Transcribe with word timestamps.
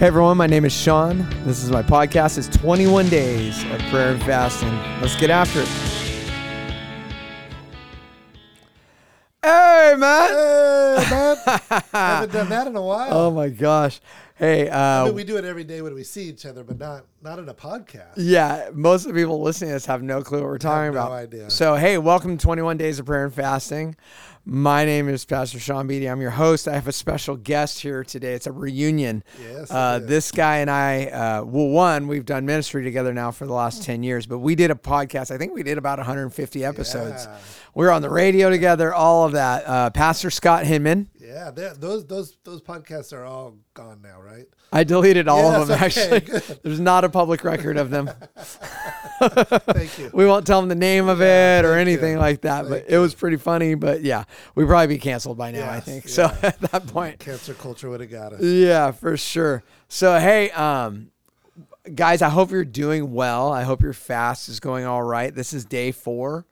Hey 0.00 0.06
everyone, 0.06 0.38
my 0.38 0.46
name 0.46 0.64
is 0.64 0.72
Sean. 0.72 1.28
This 1.44 1.62
is 1.62 1.70
my 1.70 1.82
podcast. 1.82 2.38
It's 2.38 2.48
21 2.56 3.10
days 3.10 3.62
of 3.64 3.80
prayer 3.90 4.12
and 4.12 4.22
fasting. 4.22 4.74
Let's 5.02 5.14
get 5.14 5.28
after 5.28 5.60
it. 5.60 5.68
Hey, 9.42 9.94
man. 9.98 10.28
Hey, 10.30 11.04
man. 11.10 11.36
Haven't 11.92 12.32
done 12.32 12.48
that 12.48 12.66
in 12.68 12.76
a 12.76 12.80
while. 12.80 13.08
Oh 13.12 13.30
my 13.30 13.50
gosh. 13.50 14.00
Hey, 14.40 14.70
I 14.70 15.02
uh, 15.02 15.04
mean, 15.04 15.14
we 15.16 15.24
do 15.24 15.36
it 15.36 15.44
every 15.44 15.64
day 15.64 15.82
when 15.82 15.92
we 15.92 16.02
see 16.02 16.22
each 16.22 16.46
other, 16.46 16.64
but 16.64 16.78
not 16.78 17.04
not 17.20 17.38
in 17.38 17.46
a 17.50 17.52
podcast. 17.54 18.12
yeah, 18.16 18.70
most 18.72 19.04
of 19.04 19.12
the 19.12 19.20
people 19.20 19.42
listening 19.42 19.68
to 19.68 19.74
this 19.74 19.84
have 19.84 20.02
no 20.02 20.22
clue 20.22 20.38
what 20.38 20.46
we're 20.46 20.56
talking 20.56 20.94
no 20.94 20.98
about. 20.98 21.12
idea. 21.12 21.50
So, 21.50 21.74
hey, 21.76 21.98
welcome 21.98 22.38
to 22.38 22.42
21 22.42 22.78
Days 22.78 22.98
of 22.98 23.04
Prayer 23.04 23.26
and 23.26 23.34
Fasting. 23.34 23.96
My 24.46 24.86
name 24.86 25.10
is 25.10 25.26
Pastor 25.26 25.60
Sean 25.60 25.86
Beatty. 25.86 26.08
I'm 26.08 26.22
your 26.22 26.30
host. 26.30 26.66
I 26.66 26.72
have 26.72 26.88
a 26.88 26.92
special 26.92 27.36
guest 27.36 27.80
here 27.80 28.02
today. 28.02 28.32
It's 28.32 28.46
a 28.46 28.52
reunion. 28.52 29.22
Yes, 29.38 29.70
Uh, 29.70 29.98
this 30.02 30.32
guy 30.32 30.56
and 30.60 30.70
I, 30.70 31.04
uh, 31.08 31.44
well, 31.44 31.68
one, 31.68 32.08
we've 32.08 32.24
done 32.24 32.46
ministry 32.46 32.82
together 32.82 33.12
now 33.12 33.32
for 33.32 33.44
the 33.44 33.52
last 33.52 33.82
10 33.82 34.02
years, 34.02 34.24
but 34.24 34.38
we 34.38 34.54
did 34.54 34.70
a 34.70 34.74
podcast. 34.74 35.30
I 35.30 35.36
think 35.36 35.52
we 35.52 35.62
did 35.62 35.76
about 35.76 35.98
150 35.98 36.64
episodes. 36.64 37.26
Yeah. 37.26 37.36
We 37.74 37.84
were 37.84 37.92
on 37.92 38.00
the 38.00 38.08
radio 38.08 38.48
together, 38.48 38.94
all 38.94 39.26
of 39.26 39.32
that. 39.32 39.66
Uh, 39.66 39.90
Pastor 39.90 40.30
Scott 40.30 40.64
Hinman. 40.64 41.09
Yeah, 41.32 41.50
those 41.52 42.04
those 42.06 42.36
those 42.44 42.60
podcasts 42.60 43.12
are 43.12 43.24
all 43.24 43.56
gone 43.74 44.00
now, 44.02 44.20
right? 44.20 44.46
I 44.72 44.84
deleted 44.84 45.28
all 45.28 45.50
of 45.52 45.68
them, 45.68 45.76
okay, 45.76 45.84
actually. 45.86 46.20
good. 46.20 46.60
There's 46.64 46.80
not 46.80 47.04
a 47.04 47.08
public 47.08 47.44
record 47.44 47.76
of 47.76 47.90
them. 47.90 48.10
Thank 49.20 49.98
you. 49.98 50.10
we 50.12 50.26
won't 50.26 50.46
tell 50.46 50.60
them 50.60 50.68
the 50.68 50.74
name 50.74 51.08
of 51.08 51.20
Yeah, 51.20 51.58
it 51.60 51.64
or 51.64 51.74
anything 51.74 52.12
you. 52.14 52.18
like 52.18 52.42
that, 52.42 52.62
but 52.68 52.80
Thank 52.82 52.90
it 52.90 52.98
was 52.98 53.14
pretty 53.14 53.36
funny. 53.36 53.74
But 53.74 54.02
yeah, 54.02 54.24
we'd 54.54 54.66
probably 54.66 54.86
be 54.94 54.98
canceled 54.98 55.38
by 55.38 55.50
now, 55.50 55.68
I 55.70 55.74
Yes, 55.76 55.84
think. 55.84 56.08
So 56.08 56.24
at 56.42 56.58
that 56.60 56.86
point, 56.86 57.18
Cancer 57.20 57.54
culture 57.54 57.88
would 57.90 58.00
have 58.00 58.10
got 58.10 58.32
us. 58.32 58.42
Yeah, 58.42 58.90
for 58.92 59.16
sure. 59.16 59.62
So 59.88 60.18
hey, 60.18 60.50
um, 60.52 61.10
guys, 61.94 62.22
I 62.22 62.28
hope 62.28 62.50
you're 62.50 62.64
doing 62.64 63.12
well. 63.12 63.52
I 63.52 63.62
hope 63.62 63.82
your 63.82 63.92
fast 63.92 64.48
is 64.48 64.60
going 64.60 64.84
all 64.84 65.02
right. 65.02 65.34
This 65.34 65.52
is 65.52 65.64
day 65.64 65.92
four 65.92 66.46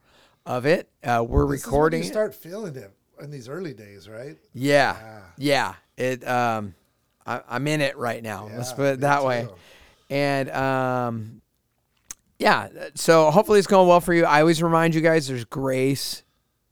of 0.46 0.66
it. 0.66 0.88
Uh, 1.02 1.24
we're 1.26 1.50
This 1.50 1.64
recording. 1.64 2.02
you 2.02 2.08
start 2.08 2.34
feeling 2.34 2.76
it 2.76 2.92
in 3.20 3.30
these 3.30 3.48
early 3.48 3.74
days, 3.74 4.08
right? 4.08 4.36
yeah, 4.52 5.22
yeah. 5.36 5.74
It. 5.96 6.26
Um, 6.26 6.74
I, 7.26 7.42
I'm 7.48 7.66
in 7.66 7.80
it 7.80 7.96
right 7.96 8.22
now. 8.22 8.48
Let's 8.54 8.72
put 8.72 8.94
it 8.94 9.00
that 9.00 9.24
way. 9.24 9.46
too. 9.48 9.54
And 10.14 10.50
um, 10.50 11.42
yeah. 12.38 12.68
So 12.94 13.30
hopefully 13.30 13.58
it's 13.58 13.68
going 13.68 13.88
well 13.88 14.00
for 14.00 14.14
you. 14.14 14.24
I 14.24 14.40
always 14.40 14.62
remind 14.62 14.94
you 14.94 15.00
guys, 15.00 15.28
there's 15.28 15.44
grace 15.44 16.22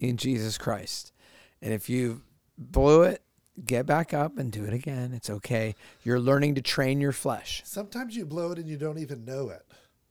in 0.00 0.16
Jesus 0.16 0.56
Christ, 0.58 1.12
and 1.61 1.72
if 1.72 1.88
you 1.88 2.22
blew 2.58 3.03
it. 3.03 3.22
Get 3.64 3.86
back 3.86 4.12
up 4.12 4.36
and 4.36 4.53
do 4.53 4.64
it 4.64 4.75
again. 4.75 5.14
It's 5.14 5.31
okay. 5.31 5.77
You're 6.03 6.20
learning 6.20 6.56
to 6.56 6.60
train 6.60 7.00
your 7.00 7.12
flesh. 7.12 7.62
Sometimes 7.64 8.14
you 8.14 8.27
blow 8.27 8.53
it 8.53 8.58
and 8.58 8.69
you 8.69 8.77
don't 8.77 8.98
even 8.98 9.25
know 9.25 9.48
it. 9.48 9.62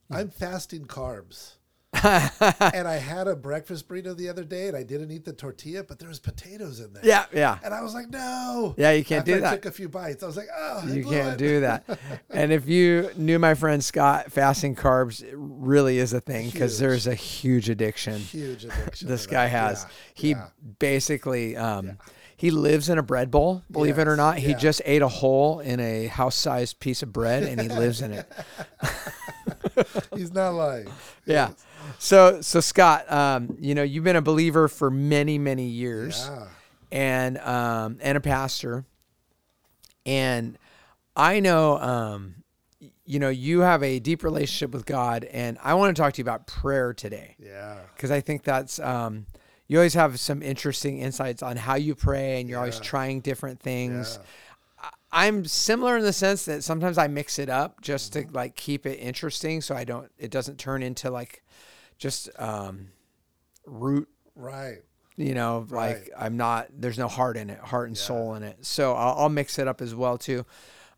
Hmm. 0.10 0.16
I'm 0.16 0.30
fasting 0.32 0.86
carbs. 0.86 1.54
and 2.74 2.88
I 2.88 2.98
had 2.98 3.28
a 3.28 3.36
breakfast 3.36 3.88
burrito 3.88 4.16
the 4.16 4.30
other 4.30 4.44
day 4.44 4.68
and 4.68 4.78
I 4.78 4.84
didn't 4.84 5.12
eat 5.12 5.26
the 5.26 5.34
tortilla, 5.34 5.84
but 5.84 6.00
there 6.00 6.10
was 6.10 6.20
potatoes 6.20 6.80
in 6.80 6.94
there. 6.94 7.04
Yeah, 7.06 7.26
yeah. 7.34 7.60
And 7.64 7.74
I 7.74 7.82
was 7.82 7.94
like, 7.94 8.10
no. 8.10 8.76
Yeah, 8.78 8.92
you 8.92 9.04
can't 9.06 9.20
After 9.22 9.36
do 9.36 9.42
that. 9.42 9.52
I 9.54 9.56
took 9.56 9.66
a 9.66 9.72
few 9.72 9.90
bites. 9.90 10.24
I 10.24 10.28
was 10.28 10.38
like, 10.38 10.48
oh, 10.58 10.84
You 10.88 11.04
can't 11.04 11.34
it. 11.34 11.38
do 11.38 11.60
that. 11.62 11.84
and 12.30 12.52
if 12.52 12.68
you 12.68 13.10
knew 13.18 13.40
my 13.40 13.54
friend 13.54 13.84
Scott, 13.84 14.32
fasting 14.32 14.76
carbs 14.76 15.24
really 15.34 15.98
is 15.98 16.14
a 16.14 16.22
thing 16.22 16.50
because 16.50 16.80
there's 16.80 17.08
a 17.08 17.16
huge 17.16 17.70
addiction 17.70 18.20
Huge 18.20 18.66
addiction. 18.66 19.08
this 19.08 19.26
guy 19.28 19.46
that. 19.46 19.50
has. 19.50 19.84
Yeah, 19.84 19.90
He 20.14 20.30
yeah. 20.32 20.48
basically 20.80 21.56
um, 21.58 21.98
he 22.38 22.52
lives 22.52 22.90
in 22.90 22.98
a 22.98 23.04
bread 23.04 23.32
bowl. 23.32 23.64
Believe 23.72 23.98
it 23.98 24.08
or 24.08 24.12
Yes, 24.12 24.18
not, 24.18 24.38
he 24.40 24.54
just 24.56 24.82
ate 24.86 25.02
a 25.02 25.08
hole 25.08 25.62
in 25.62 25.80
a 25.80 26.08
house-sized 26.08 26.80
piece 26.82 27.02
of 27.02 27.14
bread 27.14 27.44
and 27.44 27.62
he 27.62 27.70
lives 27.70 28.02
in 28.02 28.12
it. 28.12 28.30
He's 30.16 30.34
not 30.34 30.52
lying. 30.52 30.88
Yeah. 31.26 31.52
So 32.00 32.42
so 32.42 32.60
Scott, 32.60 33.12
um, 33.12 33.58
you 33.60 33.76
know 33.76 33.84
you've 33.84 34.04
been 34.04 34.16
a 34.16 34.22
believer 34.22 34.68
for 34.68 34.90
many 34.90 35.38
many 35.38 35.66
years. 35.68 36.30
Yeah. 36.30 36.48
and 36.92 37.38
um, 37.40 37.98
and 38.02 38.18
a 38.18 38.22
pastor. 38.22 38.86
And 40.06 40.58
I 41.16 41.40
know, 41.40 41.78
um, 41.80 42.36
you 43.06 43.20
know, 43.20 43.30
you 43.30 43.62
have 43.62 43.82
a 43.84 44.00
deep 44.00 44.24
relationship 44.24 44.72
with 44.72 44.86
God, 44.86 45.24
and 45.26 45.58
I 45.64 45.74
want 45.76 45.96
to 45.96 46.02
talk 46.02 46.14
to 46.14 46.20
you 46.20 46.24
about 46.24 46.46
prayer 46.48 46.94
today 46.94 47.36
Yeah. 47.40 47.78
because 47.96 48.12
I 48.12 48.22
think 48.22 48.44
that's 48.44 48.80
um, 48.80 49.26
you 49.68 49.78
always 49.78 49.94
have 49.96 50.20
some 50.20 50.44
interesting 50.44 51.00
insights 51.00 51.42
on 51.42 51.58
how 51.58 51.76
you 51.76 51.96
pray, 51.96 52.40
and 52.40 52.50
you're 52.50 52.60
always 52.60 52.80
trying 52.80 53.22
different 53.22 53.60
things. 53.60 54.20
Yeah. 54.20 54.26
I'm 55.12 55.46
similar 55.46 55.98
in 55.98 56.04
the 56.04 56.12
sense 56.14 56.46
that 56.46 56.64
sometimes 56.64 56.98
I 56.98 57.08
mix 57.08 57.40
it 57.40 57.50
up 57.50 57.82
just 57.82 58.14
to 58.14 58.26
like 58.32 58.56
keep 58.56 58.86
it 58.86 58.96
interesting, 58.98 59.62
so 59.62 59.76
I 59.76 59.84
don't 59.86 60.12
it 60.18 60.32
doesn't 60.32 60.58
turn 60.58 60.84
into 60.84 61.10
like 61.10 61.44
just 61.98 62.30
um, 62.38 62.90
root 63.66 64.08
Right. 64.36 64.80
you 65.16 65.34
know 65.34 65.66
like 65.70 65.96
Right. 65.96 66.10
i'm 66.18 66.36
not 66.36 66.68
there's 66.78 66.98
no 66.98 67.08
heart 67.08 67.38
in 67.38 67.50
it 67.50 67.58
heart 67.60 67.88
and 67.88 67.98
soul 67.98 68.36
in 68.36 68.44
it 68.44 68.66
so 68.66 68.94
I'll, 68.94 69.16
I'll 69.20 69.30
mix 69.30 69.58
it 69.58 69.66
up 69.68 69.82
as 69.82 69.96
well 69.96 70.18
too 70.18 70.46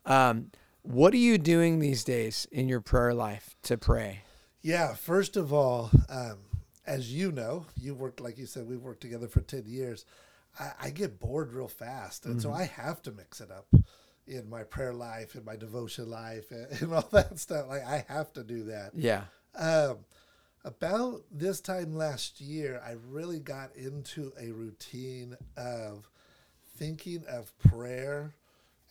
um, 0.06 0.50
what 0.82 1.14
are 1.14 1.18
you 1.18 1.38
doing 1.38 1.78
these 1.78 2.02
days 2.02 2.48
in 2.50 2.68
your 2.68 2.80
prayer 2.80 3.14
life 3.14 3.54
to 3.62 3.78
pray 3.78 4.22
Yeah. 4.60 4.94
First 4.94 5.36
of 5.36 5.52
all, 5.52 5.90
um, 6.08 6.38
as 6.84 7.12
you 7.14 7.30
know, 7.30 7.66
you 7.80 7.94
worked, 7.94 8.20
like 8.20 8.38
you 8.38 8.46
said, 8.46 8.66
we've 8.66 8.82
worked 8.82 9.02
together 9.02 9.28
for 9.28 9.40
10 9.40 9.64
years. 9.66 10.04
I, 10.58 10.72
I 10.84 10.90
get 10.90 11.18
bored 11.20 11.52
real 11.52 11.68
fast. 11.68 12.26
And 12.26 12.36
Mm-hmm. 12.36 12.42
so 12.42 12.52
I 12.52 12.64
have 12.64 13.02
to 13.02 13.12
mix 13.12 13.40
it 13.40 13.50
up 13.50 13.66
in 14.26 14.48
my 14.50 14.62
prayer 14.62 14.92
life, 14.92 15.34
in 15.34 15.44
my 15.44 15.56
devotion 15.56 16.10
life, 16.10 16.50
and, 16.50 16.66
and 16.82 16.92
all 16.94 17.08
that 17.12 17.38
stuff. 17.38 17.68
Like, 17.68 17.84
I 17.86 18.04
have 18.08 18.32
to 18.34 18.44
do 18.44 18.64
that. 18.64 18.92
yeah 18.94 19.24
Um, 19.54 19.98
about 20.64 21.22
this 21.30 21.60
time 21.60 21.94
last 21.96 22.40
year, 22.40 22.82
I 22.84 22.96
really 23.08 23.38
got 23.40 23.74
into 23.76 24.32
a 24.38 24.50
routine 24.50 25.36
of 25.56 26.10
thinking 26.76 27.24
of 27.28 27.56
prayer 27.58 28.34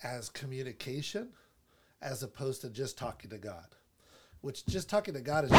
as 0.03 0.29
communication 0.29 1.29
as 2.01 2.23
opposed 2.23 2.61
to 2.61 2.69
just 2.69 2.97
talking 2.97 3.29
to 3.31 3.37
God. 3.37 3.65
Which 4.41 4.65
just 4.65 4.89
talking 4.89 5.13
to 5.15 5.21
God 5.21 5.45
is 5.45 5.51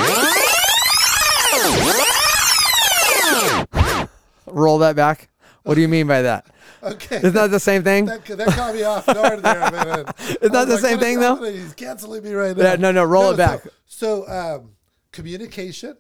roll 4.47 4.79
that 4.79 4.97
back 4.97 5.29
what 5.65 5.75
do 5.75 5.81
you 5.81 5.89
mean 5.89 6.07
by 6.07 6.23
that 6.23 6.47
okay. 6.83 7.17
isn't 7.17 7.35
that 7.35 7.51
the 7.51 7.61
same 7.61 7.83
thing 7.83 8.07
That, 8.07 8.25
that 8.25 8.49
caught 8.49 8.75
me 8.75 8.83
off 8.85 9.07
guard 9.07 9.43
there. 9.43 9.61
a 9.63 9.71
minute. 9.73 10.15
Isn't 10.41 10.53
that 10.53 10.55
I 10.55 10.65
was 10.65 10.81
the 10.81 10.89
same 10.89 10.99
thing, 10.99 11.19
though?" 11.21 11.43
He's 11.43 11.75
canceling 11.75 12.23
me 12.23 12.33
right 12.33 12.57
now. 12.57 12.63
Yeah, 12.65 12.77
no, 12.77 12.93
no, 12.93 13.05
roll 13.05 13.31
it 13.33 13.37
back. 13.37 13.63
So, 13.87 14.25
so, 14.27 14.29
um, 14.29 14.71
communication 15.13 15.97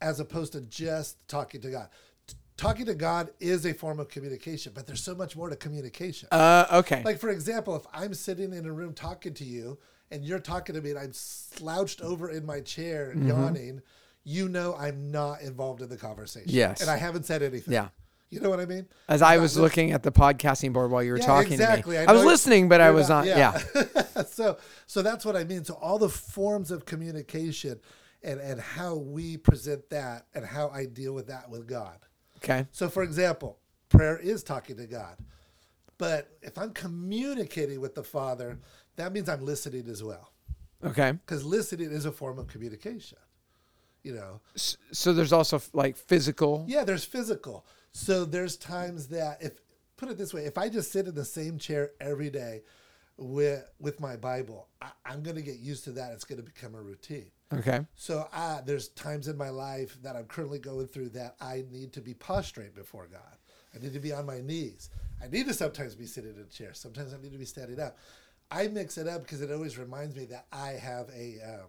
as 0.00 0.20
opposed 0.20 0.52
to 0.52 0.60
just 0.62 1.26
talking 1.28 1.60
to 1.62 1.70
God. 1.70 1.88
T- 2.26 2.34
Talking 2.56 2.86
to 2.86 2.94
God 2.94 3.30
is 3.40 3.64
a 3.66 3.72
form 3.72 3.98
of 4.00 4.08
communication, 4.08 4.72
but 4.74 4.86
there's 4.86 5.02
so 5.02 5.14
much 5.14 5.36
more 5.36 5.48
to 5.48 5.56
communication. 5.56 6.28
uh, 6.32 6.66
okay 6.72 7.02
like, 7.04 7.18
for 7.18 7.30
example, 7.30 7.74
if 7.76 7.82
I'm 7.92 8.14
sitting 8.14 8.52
in 8.52 8.66
a 8.66 8.72
room 8.72 8.92
talking 8.94 9.34
to 9.34 9.44
you 9.44 9.78
and 10.10 10.24
you're 10.24 10.38
talking 10.40 10.74
to 10.74 10.80
me 10.80 10.90
and 10.90 10.98
I'm 10.98 11.12
slouched 11.12 12.00
over 12.00 12.28
in 12.30 12.44
my 12.44 12.60
chair 12.60 13.12
Mm-hmm. 13.14 13.28
yawning, 13.28 13.82
you 14.24 14.48
know 14.48 14.74
I'm 14.76 15.10
not 15.10 15.40
involved 15.40 15.80
in 15.82 15.88
the 15.88 15.96
conversation. 15.96 16.50
Yes. 16.50 16.80
And 16.80 16.90
I 16.90 16.96
haven't 16.96 17.24
said 17.26 17.42
anything. 17.42 17.72
Yeah. 17.74 17.88
You 18.30 18.40
know 18.40 18.50
what 18.50 18.60
I 18.60 18.66
mean? 18.66 18.86
as 19.08 19.22
i 19.22 19.38
was 19.38 19.56
looking 19.56 19.92
at 19.92 20.02
the 20.02 20.12
podcasting 20.12 20.72
board 20.72 20.90
while 20.90 21.02
you 21.02 21.12
were 21.12 21.18
Yeah, 21.18 21.26
talking 21.26 21.54
exactly. 21.54 21.94
to 21.94 22.00
me 22.00 22.06
I 22.06 22.10
i, 22.10 22.12
was 22.12 22.24
listening 22.24 22.68
but 22.68 22.80
i 22.80 22.90
was 22.90 23.08
not, 23.08 23.24
yeah, 23.26 23.56
so 24.26 24.58
so 24.86 25.02
that's 25.02 25.24
what 25.24 25.34
I 25.36 25.44
mean. 25.44 25.64
So 25.64 25.74
all 25.80 25.98
the 25.98 26.08
forms 26.10 26.70
of 26.70 26.84
communication 26.84 27.80
and 28.22 28.38
and 28.40 28.60
how 28.60 28.96
we 28.96 29.36
present 29.38 29.88
that 29.90 30.26
and 30.34 30.44
how 30.44 30.68
I 30.70 30.84
deal 30.86 31.14
with 31.14 31.28
that 31.28 31.48
with 31.48 31.66
God. 31.66 31.98
okay 32.38 32.66
So 32.70 32.88
for 32.88 33.02
example, 33.02 33.58
prayer 33.88 34.18
is 34.18 34.42
talking 34.42 34.76
to 34.76 34.86
God. 34.86 35.16
But 35.96 36.36
if 36.42 36.56
I'm 36.58 36.72
communicating 36.72 37.80
with 37.80 37.94
the 37.94 38.04
Father, 38.04 38.58
that 38.96 39.12
means 39.12 39.28
I'm 39.28 39.44
listening 39.44 39.88
as 39.88 40.02
well. 40.04 40.32
okay 40.84 41.12
Because 41.12 41.44
listening 41.44 41.90
is 41.92 42.04
a 42.04 42.12
form 42.12 42.38
of 42.38 42.46
communication. 42.46 43.18
You 44.04 44.14
know, 44.14 44.40
so 44.54 45.12
there's 45.12 45.32
also 45.32 45.60
like 45.72 45.96
physical 45.96 46.64
yeah, 46.68 46.84
there's 46.84 47.04
physical. 47.04 47.64
So 47.92 48.24
there's 48.24 48.56
times 48.56 49.08
that 49.08 49.38
if 49.42 49.52
put 49.96 50.08
it 50.08 50.18
this 50.18 50.32
way, 50.32 50.44
if 50.44 50.58
I 50.58 50.68
just 50.68 50.92
sit 50.92 51.06
in 51.06 51.14
the 51.14 51.24
same 51.24 51.58
chair 51.58 51.90
every 52.00 52.30
day 52.30 52.62
with 53.16 53.64
with 53.80 54.00
my 54.00 54.16
Bible, 54.16 54.68
I, 54.80 54.90
I'm 55.04 55.22
going 55.22 55.36
to 55.36 55.42
get 55.42 55.58
used 55.58 55.84
to 55.84 55.92
that. 55.92 56.12
It's 56.12 56.24
going 56.24 56.38
to 56.38 56.44
become 56.44 56.74
a 56.74 56.82
routine. 56.82 57.30
okay 57.52 57.86
So 57.96 58.28
there's 58.64 58.88
times 58.88 59.28
in 59.28 59.36
my 59.36 59.48
life 59.50 59.96
that 60.02 60.16
I'm 60.16 60.26
currently 60.26 60.58
going 60.58 60.86
through 60.86 61.10
that 61.10 61.36
I 61.40 61.64
need 61.70 61.92
to 61.94 62.00
be 62.00 62.14
prostrate 62.14 62.74
before 62.74 63.08
God. 63.10 63.36
I 63.74 63.78
need 63.82 63.92
to 63.92 64.00
be 64.00 64.12
on 64.12 64.26
my 64.26 64.40
knees. 64.40 64.90
I 65.22 65.28
need 65.28 65.46
to 65.46 65.54
sometimes 65.54 65.94
be 65.94 66.06
sitting 66.06 66.34
in 66.34 66.40
a 66.40 66.44
chair. 66.44 66.72
Sometimes 66.74 67.12
I 67.12 67.18
need 67.18 67.32
to 67.32 67.38
be 67.38 67.44
standing 67.44 67.80
up. 67.80 67.98
I 68.50 68.68
mix 68.68 68.96
it 68.96 69.06
up 69.06 69.22
because 69.22 69.42
it 69.42 69.50
always 69.52 69.76
reminds 69.76 70.16
me 70.16 70.24
that 70.26 70.46
I 70.52 70.70
have 70.70 71.10
a, 71.10 71.36
uh, 71.44 71.66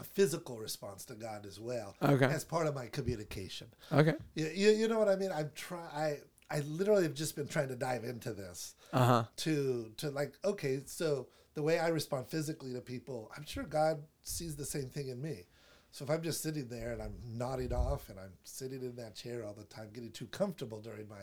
a 0.00 0.04
physical 0.04 0.58
response 0.58 1.04
to 1.06 1.14
God 1.14 1.44
as 1.46 1.58
well 1.58 1.96
Okay. 2.02 2.26
as 2.26 2.44
part 2.44 2.66
of 2.66 2.74
my 2.74 2.86
communication. 2.86 3.68
okay 3.92 4.14
You, 4.34 4.46
you, 4.54 4.70
you 4.70 4.88
know 4.88 4.98
what 4.98 5.08
I 5.08 5.16
mean? 5.16 5.32
I'm 5.32 5.50
try 5.54 5.80
I 5.94 6.18
I 6.50 6.60
literally 6.60 7.02
have 7.02 7.14
just 7.14 7.36
been 7.36 7.48
trying 7.48 7.68
to 7.68 7.76
dive 7.76 8.04
into 8.04 8.32
this 8.32 8.74
uh-huh 8.92 9.24
to 9.38 9.90
to 9.98 10.10
like 10.10 10.34
okay, 10.44 10.80
so 10.86 11.28
the 11.54 11.62
way 11.62 11.78
I 11.78 11.88
respond 11.88 12.28
physically 12.28 12.72
to 12.74 12.80
people, 12.80 13.30
I'm 13.36 13.44
sure 13.44 13.64
God 13.64 14.02
sees 14.22 14.54
the 14.56 14.64
same 14.64 14.88
thing 14.88 15.08
in 15.08 15.20
me. 15.20 15.46
So 15.90 16.04
if 16.04 16.10
I'm 16.10 16.22
just 16.22 16.40
sitting 16.42 16.68
there 16.68 16.92
and 16.92 17.02
I'm 17.02 17.14
nodding 17.26 17.72
off 17.72 18.08
and 18.10 18.18
I'm 18.20 18.34
sitting 18.44 18.82
in 18.82 18.94
that 18.96 19.16
chair 19.16 19.44
all 19.44 19.54
the 19.54 19.64
time, 19.64 19.88
getting 19.92 20.12
too 20.12 20.26
comfortable 20.26 20.80
during 20.80 21.08
my, 21.08 21.22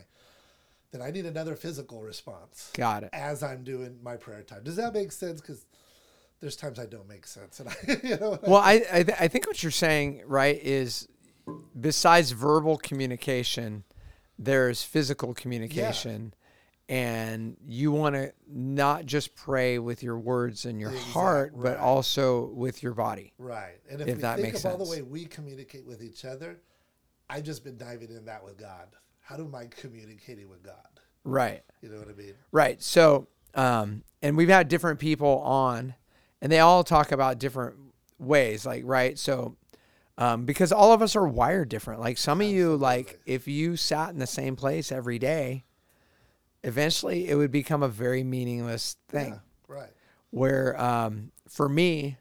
then 0.91 1.01
I 1.01 1.11
need 1.11 1.25
another 1.25 1.55
physical 1.55 2.01
response 2.01 2.71
Got 2.73 3.03
it. 3.03 3.09
as 3.13 3.43
I'm 3.43 3.63
doing 3.63 3.99
my 4.03 4.17
prayer 4.17 4.41
time. 4.43 4.63
Does 4.63 4.75
that 4.75 4.93
make 4.93 5.11
sense? 5.13 5.39
Because 5.39 5.65
there's 6.41 6.55
times 6.55 6.79
I 6.79 6.85
don't 6.85 7.07
make 7.07 7.25
sense, 7.27 7.59
and 7.59 7.69
I, 7.69 7.75
you 8.07 8.17
know, 8.17 8.39
Well, 8.43 8.61
I 8.61 8.83
I, 8.91 9.03
th- 9.03 9.17
I 9.19 9.27
think 9.27 9.47
what 9.47 9.61
you're 9.63 9.71
saying, 9.71 10.21
right, 10.25 10.59
is 10.61 11.07
besides 11.79 12.31
verbal 12.31 12.77
communication, 12.77 13.83
there's 14.37 14.83
physical 14.83 15.33
communication, 15.33 16.33
and 16.89 17.57
you 17.65 17.91
want 17.91 18.15
to 18.15 18.31
not 18.47 19.05
just 19.05 19.35
pray 19.35 19.79
with 19.79 20.03
your 20.03 20.19
words 20.19 20.65
and 20.65 20.79
your 20.79 20.91
Exact- 20.91 21.11
heart, 21.11 21.53
but 21.55 21.63
right. 21.63 21.77
also 21.77 22.47
with 22.47 22.83
your 22.83 22.93
body. 22.93 23.33
right. 23.39 23.79
And 23.89 24.01
if, 24.01 24.07
If 24.07 24.15
we 24.17 24.21
that 24.21 24.35
think 24.35 24.53
makes 24.53 24.65
of 24.65 24.71
all 24.71 24.77
the 24.85 24.89
way 24.91 25.01
we 25.01 25.25
communicate 25.25 25.85
with 25.85 26.03
each 26.03 26.25
other, 26.25 26.59
I've 27.29 27.43
just 27.43 27.63
been 27.63 27.77
diving 27.77 28.09
in 28.11 28.25
that 28.25 28.43
with 28.43 28.57
God. 28.57 28.87
How 29.19 29.35
do 29.35 29.49
I 29.55 29.65
communicating 29.65 30.47
with 30.47 30.61
God? 30.61 30.75
Right. 31.23 31.63
You 31.81 31.89
know 31.89 31.97
what 31.97 32.07
I 32.09 32.13
mean? 32.13 32.33
Right. 32.51 32.79
So, 32.83 33.27
um, 33.55 34.03
and 34.21 34.37
we've 34.37 34.49
had 34.49 34.67
different 34.67 34.99
people 34.99 35.39
on, 35.39 35.95
and 36.41 36.51
they 36.51 36.59
all 36.59 36.83
talk 36.83 37.11
about 37.11 37.39
different 37.39 37.75
ways. 38.19 38.65
Like, 38.65 38.83
right. 38.85 39.17
So, 39.17 39.55
um, 40.17 40.45
because 40.45 40.71
all 40.71 40.93
of 40.93 41.01
us 41.01 41.15
are 41.15 41.27
wired 41.27 41.69
different. 41.69 41.99
Like 41.99 42.17
some 42.17 42.41
of 42.41 42.47
you, 42.47 42.75
like 42.75 43.19
if 43.25 43.47
you 43.47 43.75
sat 43.75 44.11
in 44.11 44.19
the 44.19 44.27
same 44.27 44.55
place 44.55 44.91
every 44.91 45.19
day, 45.19 45.65
eventually 46.63 47.29
it 47.29 47.35
would 47.35 47.51
become 47.51 47.83
a 47.83 47.89
very 47.89 48.23
meaningless 48.23 48.97
thing. 49.09 49.33
Yeah, 49.33 49.39
right. 49.75 49.89
Where, 50.31 50.79
um, 50.81 51.31
for 51.49 51.67
me, 51.69 52.17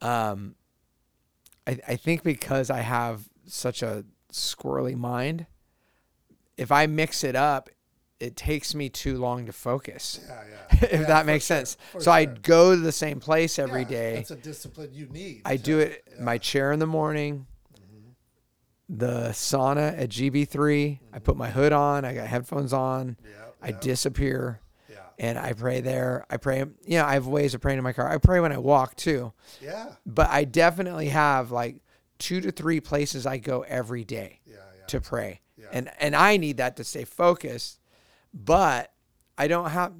um, 0.00 0.54
I, 1.66 1.78
I 1.88 1.96
think 1.96 2.22
because 2.22 2.70
I 2.70 2.80
have 2.80 3.28
such 3.46 3.82
a 3.82 4.04
squirrely 4.32 4.94
mind, 4.96 5.46
if 6.56 6.70
I 6.70 6.86
mix 6.86 7.24
it 7.24 7.36
up, 7.36 7.70
it 8.20 8.36
takes 8.36 8.74
me 8.74 8.88
too 8.88 9.18
long 9.18 9.46
to 9.46 9.52
focus 9.52 10.20
Yeah, 10.28 10.42
yeah. 10.50 10.78
if 10.82 10.92
Yeah, 10.92 11.06
that 11.06 11.26
makes 11.26 11.46
sure, 11.46 11.56
sense. 11.56 11.76
for 11.92 12.00
So 12.00 12.04
sure. 12.04 12.12
I 12.12 12.24
go 12.26 12.74
to 12.74 12.80
the 12.80 12.92
same 12.92 13.18
place 13.20 13.58
every 13.58 13.82
Yeah, 13.82 13.88
day. 13.88 14.14
That's 14.16 14.30
a 14.30 14.36
discipline 14.36 14.90
you 14.92 15.06
need. 15.08 15.42
I 15.44 15.56
to- 15.56 15.62
do 15.62 15.78
it 15.80 16.04
yeah. 16.16 16.22
my 16.22 16.38
chair 16.38 16.72
in 16.72 16.78
the 16.78 16.86
morning, 16.86 17.46
mm-hmm. 17.74 18.10
the 18.88 19.30
sauna 19.30 19.98
at 19.98 20.10
GB3. 20.10 20.98
I 21.12 21.18
put 21.18 21.36
my 21.36 21.50
hood 21.50 21.72
on. 21.72 22.04
I 22.04 22.14
got 22.14 22.26
headphones 22.26 22.72
on. 22.72 23.16
Yeah, 23.24 23.30
I 23.62 23.72
disappear 23.72 24.60
and 25.18 25.38
I 25.38 25.52
pray 25.52 25.82
there. 25.82 26.24
I 26.30 26.38
pray. 26.38 26.58
You 26.60 26.98
know, 26.98 27.04
I 27.04 27.12
have 27.12 27.26
ways 27.26 27.54
of 27.54 27.60
praying 27.60 27.76
in 27.78 27.84
my 27.84 27.92
car. 27.92 28.08
I 28.08 28.16
pray 28.16 28.40
when 28.40 28.52
I 28.52 28.58
walk 28.58 28.96
too, 28.96 29.32
yeah, 29.60 29.92
but 30.06 30.30
I 30.30 30.44
definitely 30.44 31.08
have 31.08 31.50
like 31.50 31.76
two 32.18 32.40
to 32.40 32.50
three 32.50 32.80
places 32.80 33.26
I 33.26 33.36
go 33.36 33.60
every 33.68 34.02
day 34.04 34.40
yeah, 34.46 34.54
yeah. 34.78 34.86
to 34.86 35.00
pray. 35.02 35.40
Yeah. 35.58 35.66
And 35.72 35.90
and 36.00 36.16
I 36.16 36.38
need 36.38 36.56
that 36.56 36.76
to 36.78 36.84
stay 36.84 37.04
focused. 37.04 37.79
But 38.32 38.92
I 39.38 39.48
don't 39.48 39.70
have 39.70 39.92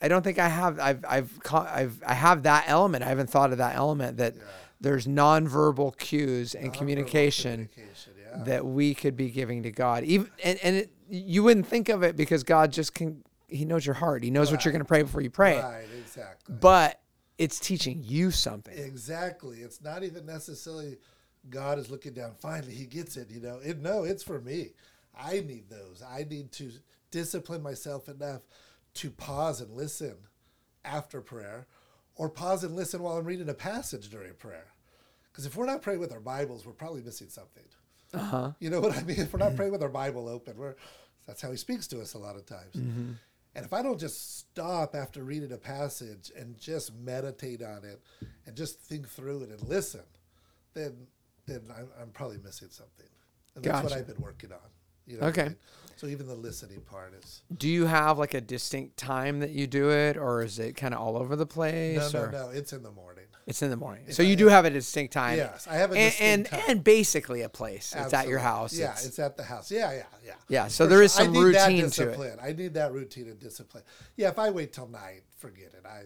I 0.00 0.08
don't 0.08 0.22
think 0.22 0.38
I 0.38 0.48
have 0.48 0.78
I've 0.80 1.04
I've 1.08 1.38
I've 1.54 2.02
I 2.06 2.14
have 2.14 2.42
that 2.44 2.64
element. 2.66 3.04
I 3.04 3.08
haven't 3.08 3.30
thought 3.30 3.52
of 3.52 3.58
that 3.58 3.76
element 3.76 4.16
that 4.18 4.34
Yeah. 4.34 4.42
there's 4.80 5.06
nonverbal 5.06 5.96
cues 5.96 6.54
and 6.54 6.70
Nonverbal 6.72 6.78
communication 6.78 7.68
communication, 7.68 8.12
yeah. 8.20 8.44
that 8.44 8.66
we 8.66 8.94
could 8.94 9.16
be 9.16 9.30
giving 9.30 9.62
to 9.62 9.70
God. 9.70 10.04
Even 10.04 10.30
and 10.42 10.58
and 10.62 10.76
it, 10.76 10.90
you 11.08 11.42
wouldn't 11.42 11.66
think 11.66 11.88
of 11.88 12.02
it 12.02 12.16
because 12.16 12.42
God 12.42 12.72
just 12.72 12.94
can 12.94 13.22
he 13.46 13.64
knows 13.66 13.84
your 13.84 13.94
heart. 13.94 14.24
He 14.24 14.30
knows 14.30 14.50
what 14.50 14.64
you're 14.64 14.72
going 14.72 14.80
to 14.80 14.86
pray 14.88 15.02
before 15.02 15.20
you 15.20 15.28
pray. 15.28 15.58
Right, 15.60 15.84
exactly. 16.00 16.54
But 16.58 16.98
it's 17.36 17.60
teaching 17.60 18.00
you 18.02 18.30
something. 18.30 18.76
Exactly. 18.76 19.58
It's 19.58 19.82
not 19.82 20.02
even 20.04 20.24
necessarily 20.24 20.96
God 21.50 21.78
is 21.78 21.90
looking 21.90 22.14
down. 22.14 22.32
Finally, 22.40 22.72
He 22.72 22.86
gets 22.86 23.16
it. 23.18 23.30
You 23.30 23.40
know, 23.40 23.58
it, 23.62 23.78
no, 23.80 24.04
it's 24.04 24.22
for 24.22 24.40
me. 24.40 24.70
I 25.14 25.40
need 25.40 25.68
those. 25.68 26.02
I 26.08 26.24
need 26.24 26.50
to 26.52 26.70
discipline 27.12 27.62
myself 27.62 28.08
enough 28.08 28.42
to 28.94 29.10
pause 29.10 29.60
and 29.60 29.72
listen 29.76 30.16
after 30.84 31.20
prayer, 31.20 31.68
or 32.16 32.28
pause 32.28 32.64
and 32.64 32.74
listen 32.74 33.00
while 33.02 33.16
I'm 33.16 33.24
reading 33.24 33.48
a 33.48 33.54
passage 33.54 34.08
during 34.08 34.34
prayer. 34.34 34.66
Because 35.30 35.46
if 35.46 35.56
we're 35.56 35.66
not 35.66 35.80
praying 35.80 36.00
with 36.00 36.12
our 36.12 36.20
Bibles, 36.20 36.66
we're 36.66 36.72
probably 36.72 37.02
missing 37.02 37.28
something. 37.28 37.62
Uh 38.12 38.18
huh. 38.18 38.50
You 38.58 38.68
know 38.68 38.80
what 38.80 38.96
I 38.96 39.02
mean? 39.04 39.20
If 39.20 39.32
we're 39.32 39.38
not 39.38 39.54
praying 39.56 39.72
with 39.72 39.82
our 39.82 39.88
Bible 39.88 40.28
open, 40.28 40.56
we're 40.56 40.74
that's 41.26 41.40
how 41.40 41.50
He 41.52 41.56
speaks 41.56 41.86
to 41.88 42.00
us 42.00 42.14
a 42.14 42.18
lot 42.18 42.34
of 42.34 42.44
times. 42.44 42.74
And 43.54 43.66
if 43.66 43.72
I 43.72 43.82
don't 43.82 44.00
just 44.00 44.38
stop 44.40 44.94
after 44.94 45.22
reading 45.22 45.52
a 45.52 45.58
passage 45.58 46.32
and 46.36 46.58
just 46.58 46.94
meditate 46.94 47.62
on 47.62 47.84
it 47.84 48.00
and 48.46 48.56
just 48.56 48.80
think 48.80 49.08
through 49.08 49.42
it 49.42 49.50
and 49.50 49.62
listen, 49.68 50.02
then 50.74 51.06
then 51.46 51.62
I'm, 51.76 51.88
I'm 52.00 52.10
probably 52.10 52.38
missing 52.38 52.68
something. 52.70 53.06
And 53.54 53.64
that's 53.64 53.84
what 53.84 53.92
I've 53.92 54.06
been 54.06 54.20
working 54.20 54.52
on. 54.52 54.58
You 55.06 55.14
know 55.18 55.26
what 55.26 55.38
I 55.38 55.40
Okay. 55.42 55.48
mean? 55.50 55.56
So 55.96 56.08
even 56.08 56.26
the 56.26 56.34
listening 56.34 56.80
part 56.80 57.14
is 57.14 57.42
Do 57.56 57.68
you 57.68 57.86
have 57.86 58.18
like 58.18 58.34
a 58.34 58.40
distinct 58.40 58.96
time 58.96 59.38
that 59.40 59.50
you 59.50 59.68
do 59.68 59.90
it, 59.90 60.16
or 60.16 60.42
is 60.42 60.58
it 60.58 60.72
kind 60.76 60.94
of 60.94 61.00
all 61.00 61.16
over 61.16 61.36
the 61.36 61.46
place? 61.46 62.12
no, 62.12 62.22
or 62.22 62.32
no. 62.32 62.48
It's 62.50 62.72
in 62.72 62.82
the 62.82 62.90
morning. 62.90 63.26
It's 63.46 63.62
in 63.62 63.70
the 63.70 63.76
morning. 63.76 64.04
If 64.08 64.14
So 64.16 64.22
I- 64.22 64.26
you 64.26 64.34
do 64.36 64.46
have 64.48 64.64
a 64.64 64.70
distinct 64.70 65.12
time. 65.12 65.36
Yes, 65.38 65.66
I 65.68 65.74
have 65.76 65.92
a 65.92 65.94
and 65.96 66.10
distinct 66.10 66.52
and, 66.52 66.60
time. 66.62 66.70
and 66.70 66.84
basically 66.84 67.42
a 67.42 67.48
place. 67.48 67.94
It's 67.96 68.12
at 68.12 68.26
your 68.26 68.38
house. 68.40 68.72
Yeah, 68.72 68.86
It's- 68.90 69.06
it's, 69.06 69.18
at 69.20 69.36
the 69.36 69.44
house. 69.44 69.70
Yeah, 69.70 69.92
yeah, 69.92 70.06
yeah. 70.24 70.34
yeah. 70.48 70.68
So 70.68 70.84
For 70.84 70.88
there 70.90 71.02
is 71.02 71.12
sure. 71.14 71.22
I 71.22 71.24
some 71.26 71.34
routine 71.36 71.78
to 71.78 71.84
it. 71.84 71.88
discipline. 72.06 72.38
I 72.42 72.52
need 72.52 72.74
that 72.74 72.92
routine 72.92 73.28
and 73.28 73.38
discipline. 73.38 73.84
Yeah, 74.16 74.28
if 74.30 74.38
I 74.40 74.50
wait 74.50 74.72
till 74.72 74.88
night, 74.88 75.22
forget 75.36 75.72
it. 75.74 75.84
I, 75.86 76.04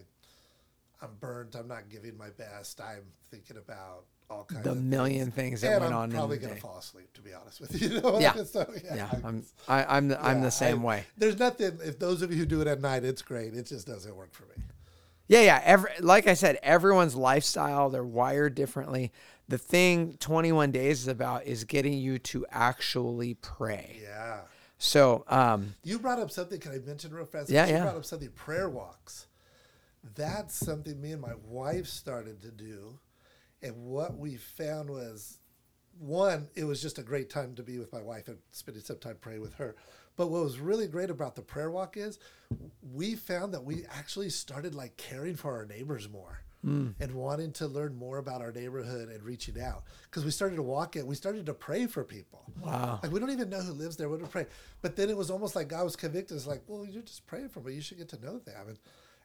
I'm 1.00 1.14
burnt. 1.20 1.54
I'm 1.54 1.69
not 1.69 1.88
giving 1.88 2.16
my 2.19 2.31
best. 2.31 2.81
I'm 2.82 3.04
thinking 3.31 3.56
about 3.56 4.04
all 4.31 4.44
kinds 4.44 4.64
The 4.64 4.75
million 4.75 5.31
things. 5.31 5.61
things 5.61 5.61
that 5.62 5.73
and 5.75 5.81
went 5.82 5.94
I'm 5.94 6.00
on 6.00 6.11
probably 6.12 6.37
in 6.37 6.43
the 6.43 6.49
gonna 6.49 6.55
day. 6.56 6.61
fall 6.61 6.78
asleep. 6.78 7.12
To 7.14 7.20
be 7.20 7.32
honest 7.32 7.61
with 7.61 7.81
you, 7.82 7.88
you 7.88 8.00
know? 8.00 8.19
Yeah. 8.20 8.34
so, 8.44 8.70
yeah, 8.84 8.94
Yeah, 8.94 9.08
I- 9.12 9.26
I'm 9.28 9.44
I, 9.69 9.96
I'm 9.96 10.08
the, 10.08 10.25
I'm 10.25 10.40
the 10.43 10.50
same 10.50 10.81
I- 10.81 10.84
way. 10.84 11.05
There's 11.17 11.38
nothing. 11.38 11.78
If 11.84 11.99
those 11.99 12.23
of 12.23 12.31
you 12.32 12.38
who 12.38 12.46
do 12.46 12.61
it 12.61 12.67
at 12.67 12.81
night, 12.81 13.05
it's 13.05 13.23
great. 13.23 13.55
It 13.55 13.67
just 13.67 13.87
doesn't 13.87 14.14
work 14.14 14.32
for 14.34 14.44
me. 14.44 14.62
Yeah, 15.28 15.40
yeah. 15.40 15.61
Every 15.64 15.90
like 16.00 16.26
I 16.26 16.34
said, 16.34 16.58
everyone's 16.62 17.14
lifestyle, 17.17 17.90
they're 17.90 18.05
wired 18.05 18.55
differently. 18.55 19.12
The 19.49 19.58
thing 19.58 20.17
21 20.19 20.73
days 20.73 21.02
is 21.02 21.08
about 21.08 21.44
is 21.46 21.64
getting 21.64 21.92
you 21.95 22.18
to 22.18 22.45
actually 22.50 23.35
pray. 23.35 24.00
Yeah. 24.02 24.40
So, 24.78 25.25
um, 25.28 25.75
You 25.85 25.99
brought 25.99 26.18
up 26.18 26.30
something. 26.30 26.59
Can 26.61 26.73
I 26.73 26.78
mention 26.78 27.14
real 27.14 27.25
fast? 27.26 27.49
Yeah, 27.49 27.64
you 27.66 27.73
yeah. 27.75 27.83
brought 27.85 27.97
up 27.97 28.04
something. 28.04 28.28
Prayer 28.30 28.68
walks. 28.68 29.26
That's 30.14 30.54
something 30.54 31.00
me 31.00 31.12
and 31.12 31.21
my 31.23 31.33
wife 31.49 31.87
started 31.87 32.40
to 32.42 32.50
do, 32.50 32.99
and 33.62 33.76
what 33.76 34.16
we 34.16 34.36
found 34.36 34.90
was, 34.90 35.38
one, 35.98 36.48
it 36.54 36.64
was 36.64 36.82
just 36.82 36.98
a 36.98 37.02
great 37.02 37.30
time 37.30 37.54
to 37.54 37.62
be 37.62 37.78
with 37.78 37.92
my 37.92 38.02
wife 38.02 38.28
and 38.28 38.38
spending 38.52 38.82
some 38.82 38.98
time 38.98 39.16
praying 39.20 39.40
with 39.40 39.54
her. 39.54 39.76
But 40.16 40.28
what 40.28 40.42
was 40.42 40.58
really 40.58 40.86
great 40.86 41.10
about 41.10 41.36
the 41.36 41.42
prayer 41.42 41.70
walk 41.70 41.96
is, 41.96 42.18
we 42.94 43.14
found 43.14 43.52
that 43.54 43.64
we 43.64 43.84
actually 43.90 44.30
started 44.30 44.75
like 44.75 44.96
caring 44.96 45.36
for 45.36 45.54
our 45.54 45.66
neighbors 45.66 46.08
more. 46.08 46.40
Hmm. 46.62 46.88
And 46.98 47.12
wanting 47.12 47.52
to 47.52 47.66
learn 47.68 47.94
more 47.94 48.16
about 48.18 48.40
our 48.40 48.50
neighborhood 48.50 49.08
and 49.10 49.22
reaching 49.22 49.60
out 49.60 49.84
because 50.04 50.25
we 50.25 50.30
started 50.30 50.56
to 50.56 50.62
walk 50.62 50.96
it, 50.96 51.06
we 51.06 51.14
started 51.14 51.46
to 51.46 51.54
pray 51.54 51.86
for 51.86 52.02
people. 52.02 52.44
wow. 52.60 52.98
Like 53.02 53.12
we 53.12 53.20
don't 53.20 53.30
even 53.30 53.50
know 53.50 53.60
who 53.60 53.72
lives 53.72 53.96
there. 53.96 54.08
We 54.08 54.18
don't 54.18 54.30
pray. 54.30 54.46
But 54.80 54.96
then 54.96 55.10
it 55.10 55.16
was 55.16 55.30
almost 55.30 55.54
like 55.54 55.68
God 55.68 55.84
was 55.84 55.94
convicted. 55.94 56.36
It's 56.36 56.46
like, 56.46 56.62
well, 56.66 56.84
you're 56.84 57.02
just 57.02 57.26
praying 57.26 57.50
for 57.50 57.60
me. 57.60 57.75
You 57.75 57.82
should 57.82 57.98
get 57.98 58.08
to 58.08 58.20
know 58.25 58.38
them. 58.38 58.68
And, 58.68 58.78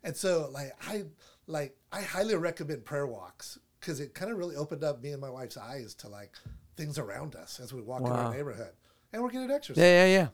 and 0.04 0.16
so 0.16 0.50
like 0.52 0.74
I 0.86 1.06
like 1.48 1.76
I 1.92 2.02
highly 2.02 2.36
recommend 2.36 2.86
prayer 2.86 3.08
walks 3.08 3.58
because 3.82 4.00
it 4.00 4.14
kind 4.14 4.32
of 4.32 4.38
really 4.38 4.56
opened 4.56 4.84
up 4.84 5.02
me 5.02 5.12
and 5.12 5.20
my 5.20 5.30
wife's 5.30 5.58
eyes 5.58 5.94
to 5.96 6.08
like 6.08 6.32
things 6.78 6.98
around 6.98 7.36
us 7.36 7.60
as 7.60 7.74
we 7.74 7.82
walk 7.82 8.02
in 8.02 8.08
our 8.08 8.34
neighborhood. 8.34 8.72
And 9.12 9.22
we're 9.22 9.30
getting 9.32 9.52
exercise. 9.52 9.82
Yeah, 9.82 10.06
yeah, 10.06 10.14
yeah. 10.14 10.28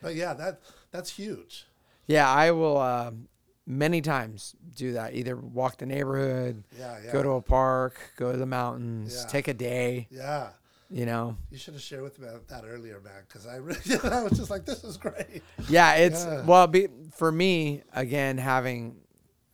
But 0.00 0.14
yeah, 0.14 0.34
that 0.34 0.60
that's 0.92 1.10
huge. 1.10 1.66
Yeah, 2.06 2.30
I 2.30 2.52
will 2.52 2.78
um, 2.78 3.26
many 3.66 4.00
times 4.00 4.54
do 4.76 4.92
that. 4.92 5.14
Either 5.14 5.34
walk 5.36 5.78
the 5.78 5.86
neighborhood, 5.86 6.62
Yeah, 6.78 6.98
yeah. 7.04 7.12
go 7.12 7.22
to 7.22 7.30
a 7.30 7.42
park, 7.42 7.98
go 8.16 8.30
to 8.30 8.38
the 8.38 8.46
mountains, 8.46 9.22
Yeah. 9.24 9.28
take 9.28 9.48
a 9.48 9.54
day, 9.54 10.06
yeah. 10.10 10.50
you 10.88 11.04
know. 11.06 11.36
You 11.50 11.58
should 11.58 11.74
have 11.74 11.82
shared 11.82 12.02
with 12.02 12.20
me 12.20 12.28
that 12.46 12.64
earlier, 12.64 13.00
man, 13.00 13.22
because 13.26 13.46
I 13.46 13.56
really 13.56 13.80
I 14.04 14.22
was 14.22 14.38
just 14.38 14.50
like, 14.50 14.66
this 14.66 14.84
is 14.84 14.96
great. 14.98 15.42
Yeah, 15.68 15.94
it's 15.94 16.24
well 16.44 16.68
be, 16.68 16.86
for 17.12 17.32
me 17.32 17.82
again 17.92 18.38
having 18.38 18.98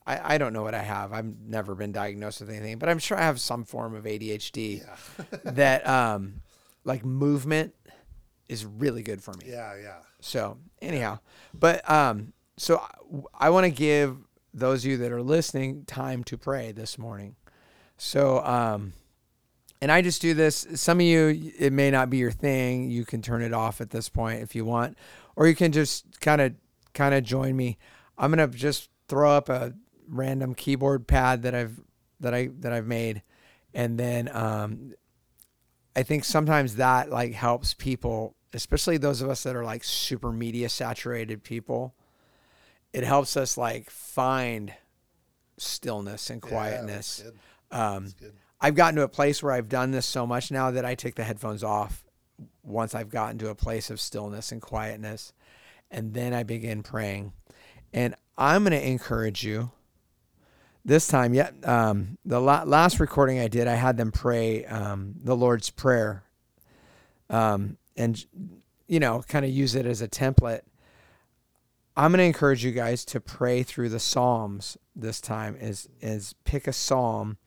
I, 0.06 0.34
I 0.34 0.38
don't 0.38 0.52
know 0.52 0.62
what 0.62 0.74
I 0.74 0.82
have. 0.82 1.12
I've 1.12 1.38
never 1.46 1.74
been 1.74 1.92
diagnosed 1.92 2.40
with 2.40 2.50
anything, 2.50 2.78
but 2.78 2.88
I'm 2.88 2.98
sure 2.98 3.16
I 3.16 3.22
have 3.22 3.40
some 3.40 3.64
form 3.64 3.94
of 3.94 4.04
ADHD 4.04 4.82
Yeah. 4.84 5.38
that 5.52 5.86
um 5.86 6.42
like 6.84 7.04
movement 7.04 7.74
is 8.48 8.64
really 8.64 9.02
good 9.02 9.22
for 9.22 9.32
me. 9.34 9.44
yeah, 9.48 9.74
yeah. 9.80 9.98
So 10.20 10.58
anyhow, 10.80 11.18
but 11.54 11.88
um, 11.90 12.32
so 12.56 12.78
I, 12.78 13.46
I 13.46 13.50
want 13.50 13.64
to 13.64 13.70
give 13.70 14.16
those 14.54 14.84
of 14.84 14.90
you 14.90 14.96
that 14.98 15.12
are 15.12 15.22
listening 15.22 15.84
time 15.84 16.22
to 16.24 16.36
pray 16.36 16.72
this 16.72 16.98
morning. 16.98 17.36
So 17.96 18.44
um, 18.44 18.92
and 19.80 19.90
I 19.90 20.02
just 20.02 20.20
do 20.22 20.34
this. 20.34 20.66
Some 20.74 20.98
of 21.00 21.06
you, 21.06 21.52
it 21.58 21.72
may 21.72 21.90
not 21.90 22.10
be 22.10 22.18
your 22.18 22.30
thing. 22.30 22.90
You 22.90 23.04
can 23.04 23.22
turn 23.22 23.42
it 23.42 23.52
off 23.52 23.80
at 23.80 23.90
this 23.90 24.08
point 24.08 24.42
if 24.42 24.54
you 24.54 24.64
want, 24.64 24.96
or 25.36 25.46
you 25.46 25.54
can 25.54 25.72
just 25.72 26.20
kind 26.20 26.40
of 26.40 26.54
kind 26.94 27.14
of 27.14 27.24
join 27.24 27.56
me. 27.56 27.78
I'm 28.18 28.30
gonna 28.30 28.48
just 28.48 28.90
throw 29.08 29.30
up 29.30 29.48
a 29.48 29.72
random 30.08 30.54
keyboard 30.54 31.06
pad 31.06 31.42
that 31.42 31.54
I've 31.54 31.80
that 32.20 32.34
I 32.34 32.50
that 32.60 32.72
I've 32.72 32.86
made, 32.86 33.22
and 33.74 33.98
then 33.98 34.28
um, 34.34 34.94
I 35.96 36.02
think 36.02 36.24
sometimes 36.24 36.76
that 36.76 37.10
like 37.10 37.32
helps 37.32 37.74
people, 37.74 38.34
especially 38.52 38.96
those 38.98 39.20
of 39.22 39.28
us 39.28 39.42
that 39.42 39.56
are 39.56 39.64
like 39.64 39.84
super 39.84 40.32
media 40.32 40.68
saturated 40.68 41.42
people. 41.42 41.94
It 42.92 43.04
helps 43.04 43.36
us 43.36 43.56
like 43.56 43.90
find 43.90 44.72
stillness 45.56 46.30
and 46.30 46.42
Yeah, 46.42 46.48
quietness. 46.48 47.22
good. 47.24 47.38
um. 47.78 48.14
I've 48.64 48.76
gotten 48.76 48.94
to 48.94 49.02
a 49.02 49.08
place 49.08 49.42
where 49.42 49.50
I've 49.52 49.68
done 49.68 49.90
this 49.90 50.06
so 50.06 50.24
much 50.24 50.52
now 50.52 50.70
that 50.70 50.84
I 50.84 50.94
take 50.94 51.16
the 51.16 51.24
headphones 51.24 51.64
off 51.64 52.04
once 52.62 52.94
I've 52.94 53.08
gotten 53.08 53.36
to 53.38 53.48
a 53.48 53.56
place 53.56 53.90
of 53.90 54.00
stillness 54.00 54.52
and 54.52 54.62
quietness. 54.62 55.32
And 55.90 56.14
then 56.14 56.32
I 56.32 56.44
begin 56.44 56.84
praying. 56.84 57.32
And 57.92 58.14
I'm 58.38 58.62
going 58.62 58.70
to 58.80 58.88
encourage 58.88 59.42
you 59.42 59.72
this 60.84 61.06
time. 61.06 61.34
Yeah, 61.34 61.50
um, 61.64 62.18
the 62.24 62.40
la- 62.40 62.64
last 62.64 63.00
recording 63.00 63.38
I 63.38 63.48
did, 63.48 63.68
I 63.68 63.74
had 63.74 63.96
them 63.96 64.12
pray 64.12 64.64
um, 64.66 65.14
the 65.22 65.36
Lord's 65.36 65.70
Prayer 65.70 66.24
um, 67.30 67.76
and, 67.96 68.24
you 68.86 69.00
know, 69.00 69.22
kind 69.26 69.44
of 69.44 69.50
use 69.50 69.74
it 69.74 69.86
as 69.86 70.02
a 70.02 70.08
template. 70.08 70.62
I'm 71.96 72.10
going 72.10 72.18
to 72.18 72.24
encourage 72.24 72.64
you 72.64 72.72
guys 72.72 73.04
to 73.06 73.20
pray 73.20 73.62
through 73.62 73.90
the 73.90 74.00
Psalms 74.00 74.78
this 74.94 75.20
time 75.20 75.56
is 75.58 75.88
is 76.00 76.34
pick 76.44 76.66
a 76.66 76.72
psalm 76.72 77.38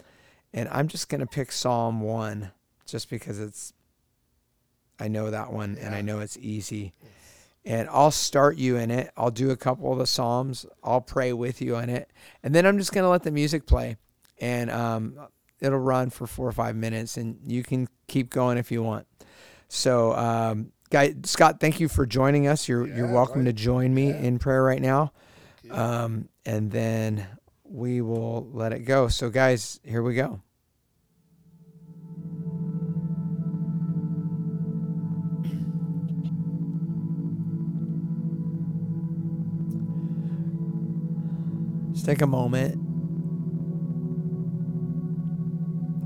and 0.54 0.70
I'm 0.70 0.88
just 0.88 1.10
going 1.10 1.22
to 1.22 1.27
pick 1.27 1.51
Psalm 1.51 2.01
1 2.01 2.51
just 2.86 3.10
because 3.10 3.39
it's 3.39 3.74
I 5.00 5.10
know 5.10 5.30
that 5.30 5.51
one 5.51 5.77
and 5.80 5.94
I 5.94 6.01
know 6.01 6.22
it's 6.22 6.38
easy. 6.38 6.94
And 7.66 7.90
I'll 7.90 8.12
start 8.12 8.58
you 8.58 8.78
in 8.78 8.92
it. 8.92 9.12
I'll 9.18 9.32
do 9.32 9.50
a 9.50 9.58
couple 9.58 9.92
of 9.92 9.98
the 9.98 10.06
psalms. 10.06 10.66
I'll 10.84 11.02
pray 11.02 11.34
with 11.34 11.62
you 11.62 11.76
in 11.78 11.90
it. 11.90 12.12
And 12.44 12.54
then 12.54 12.66
I'm 12.66 12.78
just 12.78 12.92
going 12.94 13.04
to 13.04 13.10
let 13.10 13.24
the 13.24 13.32
music 13.32 13.66
play 13.66 13.98
and 14.40 14.70
um, 14.70 15.18
it'll 15.60 15.80
run 15.80 16.12
for 16.12 16.28
4 16.28 16.48
or 16.48 16.52
5 16.52 16.76
minutes 16.76 17.18
and 17.18 17.40
you 17.48 17.64
can 17.64 17.88
keep 18.08 18.30
going 18.30 18.58
if 18.60 18.72
you 18.72 18.84
want. 18.84 19.08
So 19.68 20.14
um 20.14 20.72
Guy 20.92 21.16
Scott, 21.24 21.60
thank 21.60 21.80
you 21.80 21.88
for 21.90 22.06
joining 22.06 22.48
us. 22.48 22.70
You're 22.70 22.86
you're 22.88 23.12
welcome 23.12 23.40
right. 23.40 23.46
to 23.48 23.54
join 23.54 23.94
me 23.96 24.10
Yeah. 24.10 24.18
in 24.18 24.38
prayer 24.38 24.62
right 24.64 24.82
now. 24.82 25.12
Um, 25.72 26.30
and 26.46 26.70
then 26.72 27.26
we 27.64 28.02
will 28.02 28.48
let 28.54 28.72
it 28.72 28.82
go. 28.86 29.08
So, 29.08 29.32
guys, 29.32 29.80
here 29.84 30.04
we 30.04 30.14
go. 30.14 30.42
Take 42.06 42.22
a 42.22 42.28
moment. 42.28 42.76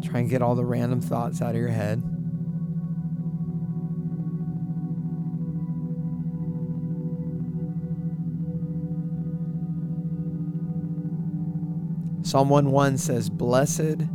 Try 0.01 0.22
and 0.22 0.29
get 0.29 0.41
all 0.41 0.56
the 0.56 0.63
random 0.63 1.01
thoughts 1.01 1.41
out 1.41 1.50
of 1.50 1.58
your 1.58 1.68
head. 1.68 2.01
Psalm 12.25 12.48
1 12.48 12.72
1 12.72 12.98
says, 12.98 13.29
Blessed 13.29 14.08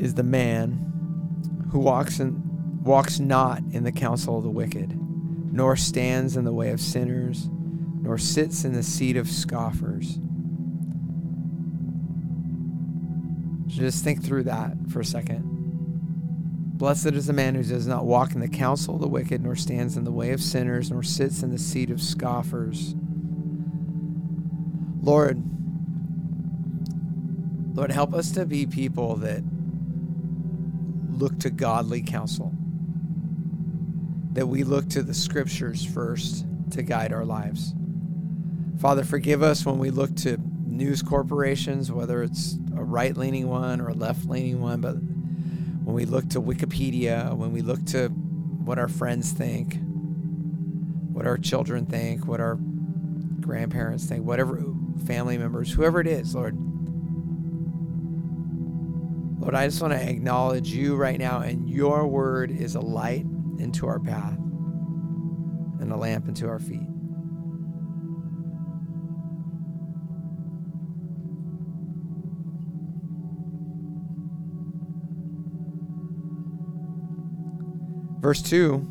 is 0.00 0.14
the 0.14 0.24
man 0.24 1.62
who 1.70 1.78
walks 1.78 2.18
in, 2.18 2.42
walks 2.82 3.20
not 3.20 3.62
in 3.70 3.84
the 3.84 3.92
counsel 3.92 4.38
of 4.38 4.42
the 4.42 4.50
wicked, 4.50 4.98
nor 5.52 5.76
stands 5.76 6.36
in 6.36 6.44
the 6.44 6.52
way 6.52 6.70
of 6.70 6.80
sinners, 6.80 7.48
nor 8.00 8.18
sits 8.18 8.64
in 8.64 8.72
the 8.72 8.82
seat 8.82 9.16
of 9.16 9.28
scoffers. 9.28 10.18
Just 13.72 14.04
think 14.04 14.22
through 14.22 14.44
that 14.44 14.76
for 14.90 15.00
a 15.00 15.04
second. 15.04 15.42
Blessed 16.76 17.06
is 17.06 17.26
the 17.26 17.32
man 17.32 17.54
who 17.54 17.62
does 17.62 17.86
not 17.86 18.04
walk 18.04 18.34
in 18.34 18.40
the 18.40 18.48
counsel 18.48 18.96
of 18.96 19.00
the 19.00 19.08
wicked, 19.08 19.42
nor 19.42 19.56
stands 19.56 19.96
in 19.96 20.04
the 20.04 20.12
way 20.12 20.32
of 20.32 20.42
sinners, 20.42 20.90
nor 20.90 21.02
sits 21.02 21.42
in 21.42 21.50
the 21.50 21.58
seat 21.58 21.90
of 21.90 22.02
scoffers. 22.02 22.94
Lord, 25.00 25.42
Lord, 27.74 27.90
help 27.90 28.12
us 28.12 28.30
to 28.32 28.44
be 28.44 28.66
people 28.66 29.16
that 29.16 29.42
look 31.10 31.38
to 31.40 31.50
godly 31.50 32.02
counsel, 32.02 32.52
that 34.32 34.46
we 34.48 34.64
look 34.64 34.90
to 34.90 35.02
the 35.02 35.14
scriptures 35.14 35.84
first 35.84 36.44
to 36.72 36.82
guide 36.82 37.12
our 37.12 37.24
lives. 37.24 37.74
Father, 38.78 39.04
forgive 39.04 39.42
us 39.42 39.64
when 39.64 39.78
we 39.78 39.90
look 39.90 40.14
to 40.16 40.36
news 40.72 41.02
corporations, 41.02 41.92
whether 41.92 42.22
it's 42.22 42.56
a 42.76 42.82
right 42.82 43.16
leaning 43.16 43.48
one 43.48 43.80
or 43.80 43.88
a 43.88 43.94
left 43.94 44.28
leaning 44.28 44.60
one, 44.60 44.80
but 44.80 44.94
when 44.94 45.94
we 45.94 46.04
look 46.04 46.28
to 46.30 46.40
Wikipedia, 46.40 47.34
when 47.36 47.52
we 47.52 47.60
look 47.60 47.84
to 47.86 48.08
what 48.08 48.78
our 48.78 48.88
friends 48.88 49.32
think, 49.32 49.78
what 51.12 51.26
our 51.26 51.36
children 51.36 51.86
think, 51.86 52.26
what 52.26 52.40
our 52.40 52.56
grandparents 53.40 54.06
think, 54.06 54.24
whatever 54.24 54.62
family 55.06 55.36
members, 55.36 55.72
whoever 55.72 56.00
it 56.00 56.06
is, 56.06 56.34
Lord. 56.34 56.56
Lord, 59.40 59.54
I 59.56 59.66
just 59.66 59.82
want 59.82 59.92
to 59.92 60.08
acknowledge 60.08 60.68
you 60.68 60.94
right 60.94 61.18
now, 61.18 61.40
and 61.40 61.68
your 61.68 62.06
word 62.06 62.50
is 62.52 62.76
a 62.76 62.80
light 62.80 63.26
into 63.58 63.88
our 63.88 63.98
path 63.98 64.38
and 65.80 65.90
a 65.90 65.96
lamp 65.96 66.28
into 66.28 66.48
our 66.48 66.60
feet. 66.60 66.91
Verse 78.22 78.40
2 78.40 78.86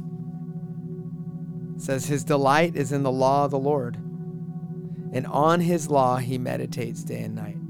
says, 1.78 2.06
His 2.08 2.26
delight 2.26 2.76
is 2.76 2.92
in 2.92 3.04
the 3.04 3.12
law 3.12 3.46
of 3.46 3.52
the 3.52 3.58
Lord, 3.58 3.96
and 3.96 5.26
on 5.26 5.62
his 5.62 5.90
law 5.90 6.18
he 6.18 6.38
meditates 6.38 7.04
day 7.06 7.22
and 7.22 7.36
night. 7.36 7.61